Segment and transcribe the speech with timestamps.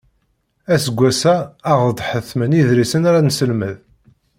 [0.73, 1.35] Aseggas-a
[1.71, 3.77] ad aɣ-d-ḥettmen iḍrisen ara nesselmed.